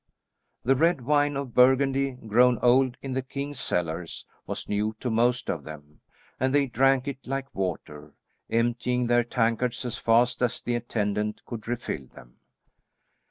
The 0.63 0.75
red 0.75 1.01
wine 1.01 1.37
of 1.37 1.53
Burgundy, 1.53 2.13
grown 2.25 2.57
old 2.63 2.97
in 3.03 3.11
the 3.13 3.21
king's 3.21 3.59
cellars, 3.59 4.25
was 4.47 4.67
new 4.67 4.95
to 4.99 5.11
most 5.11 5.47
of 5.47 5.63
them, 5.63 6.01
and 6.39 6.55
they 6.55 6.65
drank 6.65 7.07
it 7.07 7.19
like 7.23 7.53
water, 7.53 8.15
emptying 8.49 9.05
their 9.05 9.23
tankards 9.23 9.85
as 9.85 9.99
fast 9.99 10.41
as 10.41 10.63
the 10.63 10.73
attendant 10.73 11.43
could 11.45 11.67
refill 11.67 12.07
them. 12.15 12.37